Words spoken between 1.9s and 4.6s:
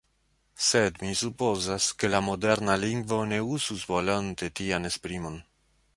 ke la moderna lingvo ne uzus volonte